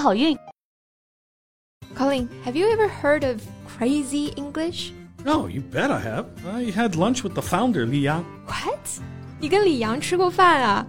[0.00, 0.36] 好运！
[1.96, 4.92] Colin, have you ever heard of crazy English?
[5.26, 6.26] Oh, you bet I have.
[6.46, 8.24] I had lunch with the founder, Li Yang.
[8.46, 8.78] What?
[9.40, 10.86] 你跟李阳吃过饭啊？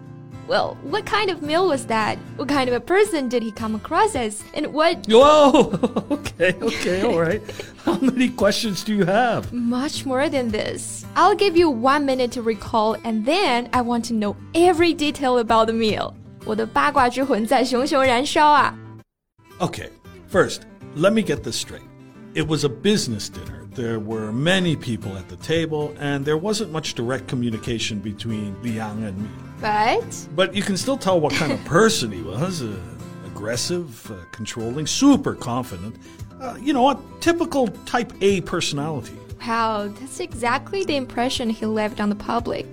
[0.47, 2.17] Well, what kind of meal was that?
[2.35, 4.41] What kind of a person did he come across as?
[4.55, 5.05] And what?
[5.07, 5.77] Whoa!
[6.09, 7.41] Okay, okay, all right.
[7.85, 9.53] How many questions do you have?
[9.53, 11.05] Much more than this.
[11.15, 15.37] I'll give you one minute to recall, and then I want to know every detail
[15.37, 16.15] about the meal.
[16.45, 18.73] 我的八卦之魂在熊熊燃烧啊
[19.60, 19.90] Okay,
[20.26, 21.82] first, let me get this straight.
[22.34, 23.66] It was a business dinner.
[23.74, 28.72] There were many people at the table, and there wasn't much direct communication between Li
[28.72, 29.28] Yang and me.
[29.60, 30.28] But?
[30.34, 32.76] But you can still tell what kind of person he was uh,
[33.26, 35.96] aggressive, uh, controlling, super confident.
[36.40, 39.14] Uh, you know a Typical type A personality.
[39.46, 42.66] Wow, that's exactly the impression he left on the public.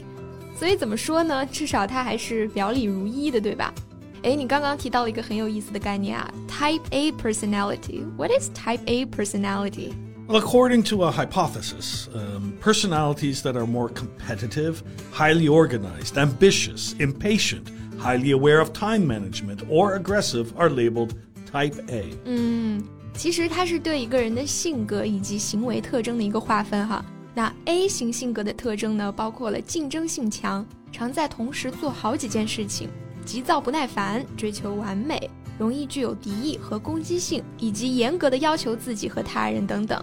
[0.58, 1.45] 所以怎么说呢？
[1.45, 3.73] 至少他还是表里如一的，对吧？
[4.23, 8.03] 哎，你刚刚提到了一个很有意思的概念啊，Type A personality.
[8.17, 9.92] What is Type A personality?
[10.29, 17.69] Well, according to a hypothesis, um, personalities that are more competitive, highly organized, ambitious, impatient,
[17.97, 21.11] highly aware of time management, or aggressive are labeled
[21.53, 22.05] Type A.
[22.25, 22.83] 嗯，
[23.15, 27.05] 其实它是对一个人的性格以及行为特征的一个划分哈。
[27.33, 32.89] 那 A 型性格的特征呢，包括了竞争性强，常在同时做好几件事情，
[33.31, 40.03] 急躁不耐烦，追求完美，容易具有敌意和攻击性，以及严格的要求自己和他人等等。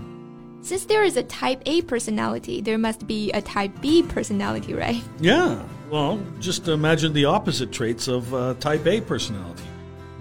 [0.63, 5.01] since there is a type A personality, there must be a type B personality, right?
[5.19, 5.57] Yeah.
[5.91, 9.63] Well, just imagine the opposite traits of uh, type A personality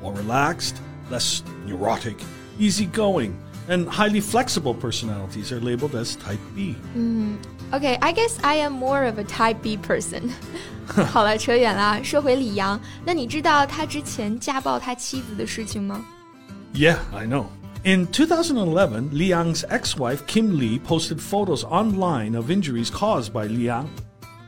[0.03, 0.75] more relaxed,
[1.11, 2.17] less neurotic,
[2.59, 3.35] easygoing,
[3.68, 6.76] and highly flexible personalities are labeled as type B.
[6.96, 7.38] Mm,
[7.74, 10.32] okay, I guess I am more of a type B person.
[11.12, 12.02] 好了，扯远了。
[12.04, 16.04] 说回李阳，那你知道他之前家暴他妻子的事情吗
[16.74, 17.46] ？Yeah, I know.
[17.84, 23.66] In 2011, Li Yang's ex-wife Kim Lee posted photos online of injuries caused by Li
[23.68, 23.88] Yang.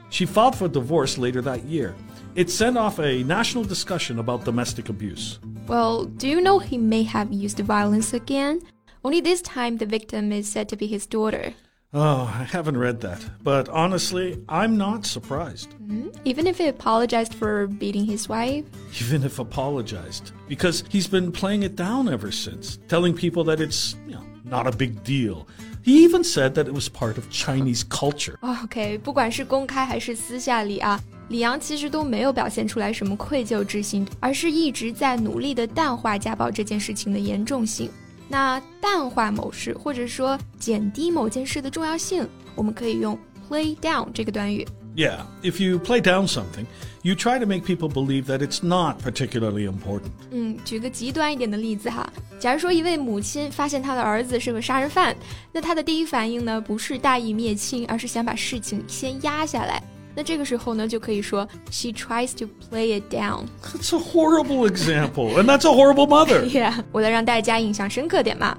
[0.10, 1.94] She filed for divorce later that year.
[2.36, 5.40] It sent off a national discussion about domestic abuse.
[5.68, 8.62] Well, do you know he may have used violence again?
[9.03, 11.53] Only this time the victim is said to be his daughter.
[11.93, 13.23] Oh, I haven't read that.
[13.45, 15.71] But honestly, I'm not surprised.
[15.81, 16.09] Mm-hmm.
[16.25, 18.65] Even if he apologized for beating his wife?
[19.01, 20.33] Even if apologized.
[20.49, 24.67] Because he's been playing it down ever since, telling people that it's, you know, not
[24.67, 25.47] a big deal.
[25.83, 28.39] He even said that it was part of Chinese culture.
[28.41, 37.89] OK，不管是公开还是私下里啊，李阳其实都没有表现出来什么愧疚之心，而是一直在努力的淡化家暴这件事情的严重性。
[38.30, 42.26] 那淡化某事或者说减低某件事的重要性，
[42.56, 43.18] 我们可以用
[43.50, 44.66] play down 这个短语。
[44.96, 46.66] Yeah, if you play down something,
[47.04, 50.12] you try to make people believe that it's not particularly important.
[50.32, 55.16] 嗯，举个极端一点的例子哈，假如说一位母亲发现她的儿子是个杀人犯，
[55.54, 59.82] 那她的第一反应呢，不是大义灭亲，而是想把事情先压下来。
[60.19, 63.47] 那这个时候呢，就可以说 she tries to play it down.
[63.63, 66.45] That's a horrible example, and that's a horrible mother.
[66.45, 68.57] yeah， 为了让大家印象深刻点嘛。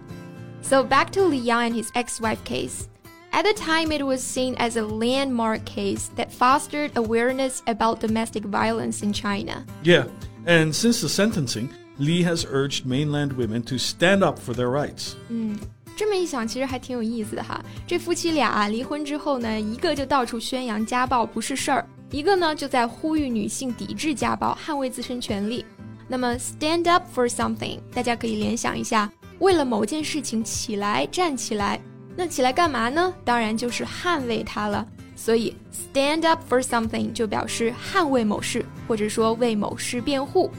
[0.61, 2.87] So back to Li Yang and his ex-wife case.
[3.31, 8.43] At the time, it was seen as a landmark case that fostered awareness about domestic
[8.43, 9.65] violence in China.
[9.83, 10.05] Yeah,
[10.45, 15.15] and since the sentencing, Li has urged mainland women to stand up for their rights.
[15.29, 15.57] 嗯。
[16.00, 17.62] 这么一想，其实还挺有意思的哈。
[17.86, 25.62] 这夫妻俩啊，离婚之后呢，一个就到处宣扬家暴不是事儿，一个呢就在呼吁女性抵制家暴，捍卫自身权利。
[26.08, 31.78] 那么，stand up for something，大家可以联想一下，为了某件事情起来站起来，
[32.16, 33.12] 那起来干嘛呢？
[33.22, 34.86] 当然就是捍卫它了。
[35.14, 40.50] 所以，stand up for something 就表示捍卫某事，或者说为某事辩护。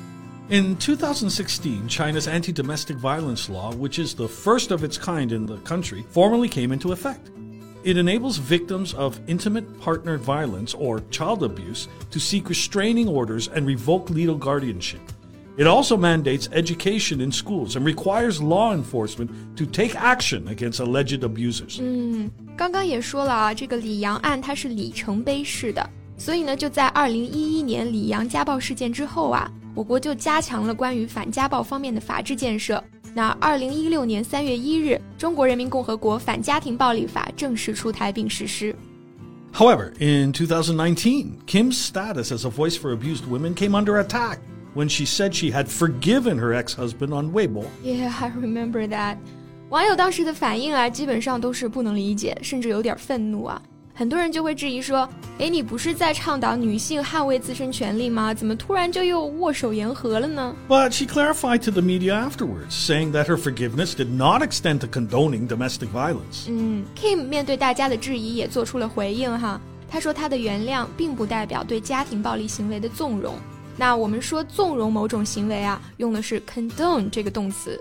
[0.50, 5.44] In 2016, China's anti domestic violence law, which is the first of its kind in
[5.44, 7.30] the country, formally came into effect.
[7.82, 13.66] It enables victims of intimate partner violence or child abuse to seek restraining orders and
[13.66, 15.00] revoke legal guardianship.
[15.56, 21.24] It also mandates education in schools and requires law enforcement to take action against alleged
[21.24, 21.78] abusers.
[21.80, 25.88] 嗯，刚刚也说了啊，这个李阳案它是里程碑式的，
[26.18, 32.83] 所以呢，就在二零一一年李阳家暴事件之后啊， 我国就加强了关于反家暴方面的法治建设。
[33.13, 38.75] 那二零一六年三月一日，中国人民共和国反家庭暴力法正式出台并实施。
[39.53, 44.37] However, in 2019, Kim's status as a voice for abused women came under attack
[44.73, 47.65] when she said she had forgiven her ex-husband on Weibo.
[47.83, 49.17] Yeah, I remember that.
[49.69, 53.61] 网友当时的反应啊，基本上都是不能理解，甚至有点愤怒啊。
[54.01, 55.07] 很多人就会质疑说
[55.37, 58.33] ：“哎，你不是在倡导女性捍卫自身权利吗？
[58.33, 64.87] 怎么突然就又握手言和了呢？” But she clarified to the media afterwards, saying that her forgiveness did not extend to
[64.87, 66.47] condoning domestic violence.
[66.47, 69.61] 嗯，Kim 面对大家的质疑也做出了回应哈。
[69.87, 73.35] 他说他的原谅并不代表对家庭暴力行为的纵容。
[73.77, 77.79] 那我们说纵容某种行为啊，用的是 condone 这个动词。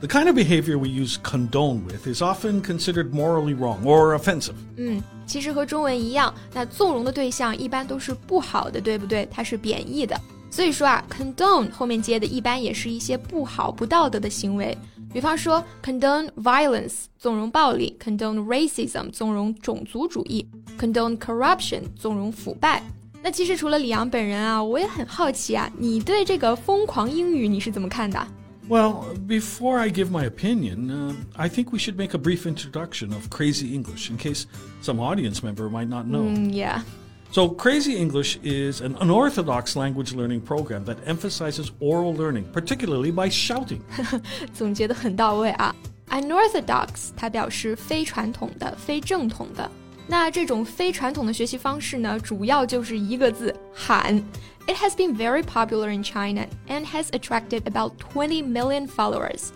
[0.00, 4.54] The kind of behavior we use condone with is often considered morally wrong or offensive.
[4.76, 9.26] 嗯，其实和中文一样，那纵容的对象一般都是不好的，对不对？
[9.30, 10.20] 它是贬义的。
[10.50, 14.76] 所以说啊，condone 后面接的一般也是一些不好、不道德的行为。
[15.12, 20.46] 比方说，condone violence 纵容暴力，condone racism 纵容种族主义
[20.78, 22.82] ，condone corruption 纵容腐败。
[23.22, 28.24] 那其实除了李阳本人啊，我也很好奇啊，你对这个疯狂英语你是怎么看的
[28.67, 33.11] ？well, before I give my opinion, uh, I think we should make a brief introduction
[33.13, 34.47] of Crazy English in case
[34.81, 36.23] some audience member might not know.
[36.23, 36.83] Mm, yeah.
[37.31, 43.29] So, Crazy English is an unorthodox language learning program that emphasizes oral learning, particularly by
[43.29, 43.81] shouting.
[44.53, 45.75] 总结的很到位啊。
[46.09, 49.69] Unorthodox 它表示非传统的、非正统的。
[50.07, 54.23] 那这种非传统的学习方式呢，主要就是一个字喊。
[54.67, 59.49] it has been very popular in China and has attracted about 20 million followers.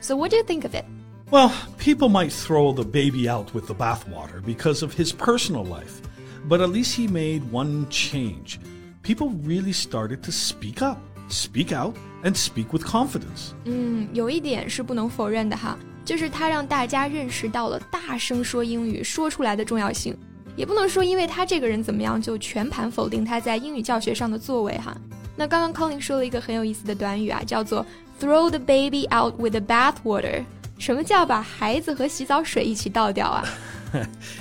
[0.00, 0.84] So, what do you think of it?
[1.30, 6.00] Well, people might throw the baby out with the bathwater because of his personal life,
[6.48, 8.58] but at least he made one change.
[9.02, 10.98] People really started to speak up,
[11.28, 13.52] speak out, and speak with confidence.
[13.64, 20.16] 嗯，有一点是不能否认的哈， 就是他让大家认识到了大声说英语说出来的重要性。
[20.56, 24.96] 也不能说因为他这个人怎么样就全盘否定他在英语教学上的作为哈。
[25.36, 27.86] 那刚刚 Colin 说了一个很有意思的短语啊，叫做
[28.20, 30.44] throw the baby out with the bathwater。
[30.78, 33.44] 什么叫把孩子和洗澡水一起倒掉啊？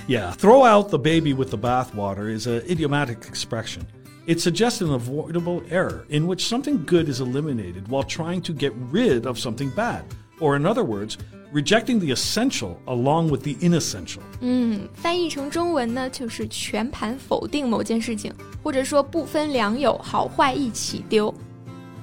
[0.08, 3.84] Yeah, throw out the baby with the bathwater is an idiomatic expression.
[4.26, 8.74] It suggests an avoidable error in which something good is eliminated while trying to get
[8.92, 10.04] rid of something bad.
[10.40, 11.18] Or, in other words,
[11.53, 14.21] rejecting the essential along with the inessential。
[14.41, 18.33] 嗯，翻译成中文呢，就是全盘否定某件事情，
[18.63, 21.33] 或者说不分良莠，好坏一起丢。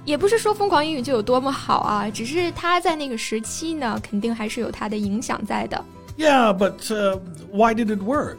[0.05, 5.85] 也不是说疯狂英语就有多么好啊，只是它在那个时期呢，肯定还是有它的影响在的。
[6.17, 7.19] Yeah, but uh,
[7.51, 8.37] why did it work?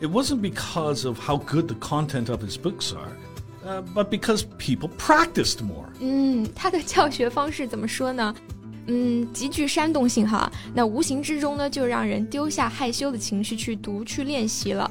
[0.00, 3.12] It wasn't because of how good the content of his books are.
[3.62, 5.84] Uh, but because people practiced more.
[6.00, 8.34] 嗯，他的教学方式怎么说呢？
[8.87, 14.89] 嗯，极具煽动性哈，那无形之中呢，就让人丢下害羞的情绪去读、去练习了。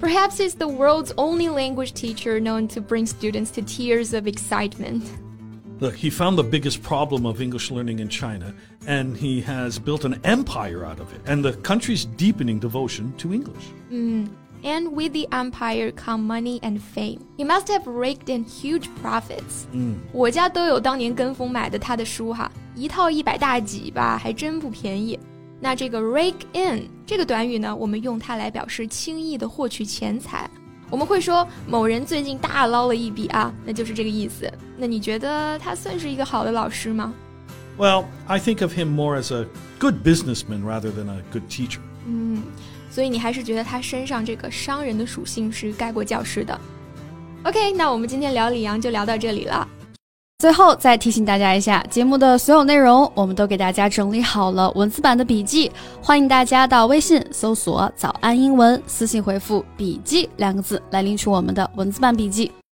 [0.00, 5.02] Perhaps he's the world's only language teacher known to bring students to tears of excitement.
[5.80, 8.54] Look, he found the biggest problem of English learning in China,
[8.86, 13.32] and he has built an empire out of it, and the country's deepening devotion to
[13.32, 13.72] English.
[13.90, 14.28] 嗯。
[14.62, 17.20] and with the empire come money and fame.
[17.36, 19.66] He must have raked in huge profits.
[19.72, 22.50] 嗯，我家都有当年跟风买的他的书哈，
[22.81, 25.19] 一套一百大几吧，还真不便宜。
[25.59, 30.49] 那这个 rake in 这个短语呢，我们用它来表示轻易的获取钱财。
[30.89, 34.51] 我们会说某人最近大捞了一笔啊，那就是这个意思。
[34.79, 37.13] 那你觉得他算是一个好的老师吗
[37.77, 39.45] ？Well, I think of him more as a
[39.77, 41.77] good businessman rather than a good teacher.
[42.07, 42.41] 嗯。
[42.89, 46.59] 所以你还是觉得他身上这个商人的属性是盖过教师的。
[47.43, 49.67] OK，那我们今天聊李阳就聊到这里了。
[50.41, 55.71] 最后再提醒大家一下，节目的所有内容我们都给大家整理好了文字版的笔记，
[56.01, 62.51] 欢迎大家到微信搜索“早安英文”，私信回复“笔记”两个字来领取我们的文字版笔记。